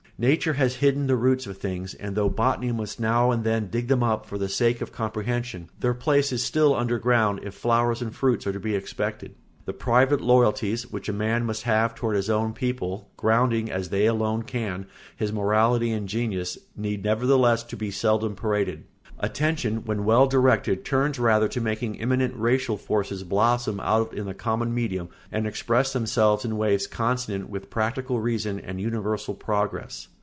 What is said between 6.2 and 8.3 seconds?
is still under ground, if flowers and